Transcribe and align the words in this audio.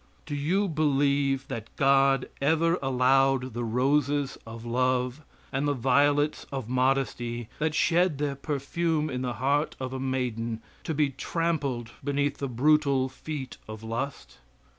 Do 0.25 0.33
you 0.33 0.67
believe 0.67 1.47
that 1.47 1.69
God 1.75 2.27
ever 2.41 2.79
allowed 2.81 3.53
the 3.53 3.63
roses 3.63 4.35
of 4.47 4.65
love 4.65 5.21
and 5.51 5.67
the 5.67 5.75
violets 5.75 6.47
of 6.51 6.67
modesty 6.67 7.49
that 7.59 7.75
shed 7.75 8.17
their 8.17 8.33
perfume 8.33 9.11
in 9.11 9.21
the 9.21 9.33
heart 9.33 9.75
of 9.79 9.93
a 9.93 9.99
maiden 9.99 10.63
to 10.85 10.95
be 10.95 11.11
trampled 11.11 11.91
beneath 12.03 12.37
the 12.39 12.47
brutal 12.47 13.09
feet 13.09 13.57
of 13.67 13.83
lust? 13.83 14.37